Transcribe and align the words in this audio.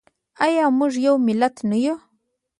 آیا 0.45 0.65
موږ 0.77 0.93
یو 1.05 1.15
ملت 1.27 1.55
نه 1.69 1.77
یو؟ 1.85 1.95